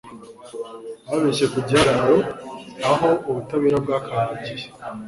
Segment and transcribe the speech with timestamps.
[1.09, 2.17] Babeshye ku gihagararo
[2.91, 4.65] aho ubutabera bwakandagiye